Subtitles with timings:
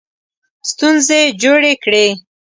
[0.69, 2.07] ستونزې جوړې کړې.